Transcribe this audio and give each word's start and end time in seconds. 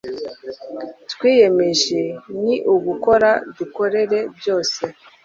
twiyemeje 1.11 1.99
ni 2.41 2.55
ugukora, 2.73 3.29
dukorere 3.57 4.19
byose 4.37 4.81